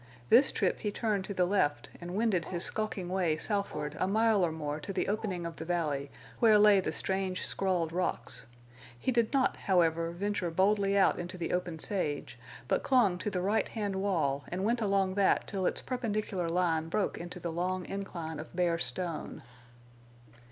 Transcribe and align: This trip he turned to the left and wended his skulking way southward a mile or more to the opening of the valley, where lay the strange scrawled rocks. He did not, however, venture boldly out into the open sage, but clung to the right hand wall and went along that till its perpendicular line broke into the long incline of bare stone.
This 0.29 0.51
trip 0.51 0.79
he 0.79 0.89
turned 0.89 1.25
to 1.25 1.33
the 1.35 1.45
left 1.45 1.89
and 2.01 2.15
wended 2.15 2.45
his 2.45 2.63
skulking 2.65 3.07
way 3.07 3.37
southward 3.37 3.95
a 3.99 4.07
mile 4.07 4.43
or 4.43 4.51
more 4.51 4.79
to 4.79 4.91
the 4.91 5.07
opening 5.07 5.45
of 5.45 5.57
the 5.57 5.63
valley, 5.63 6.09
where 6.39 6.57
lay 6.57 6.79
the 6.79 6.91
strange 6.91 7.45
scrawled 7.45 7.91
rocks. 7.93 8.47
He 8.97 9.11
did 9.11 9.31
not, 9.31 9.57
however, 9.57 10.09
venture 10.09 10.49
boldly 10.49 10.97
out 10.97 11.19
into 11.19 11.37
the 11.37 11.53
open 11.53 11.77
sage, 11.77 12.39
but 12.67 12.81
clung 12.81 13.19
to 13.19 13.29
the 13.29 13.41
right 13.43 13.67
hand 13.69 13.95
wall 13.97 14.43
and 14.47 14.63
went 14.65 14.81
along 14.81 15.13
that 15.13 15.45
till 15.45 15.67
its 15.67 15.83
perpendicular 15.83 16.49
line 16.49 16.89
broke 16.89 17.19
into 17.19 17.39
the 17.39 17.51
long 17.51 17.85
incline 17.85 18.39
of 18.39 18.55
bare 18.55 18.79
stone. 18.79 19.43